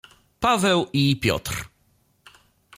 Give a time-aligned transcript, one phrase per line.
[0.39, 1.69] "Paweł i Piotr."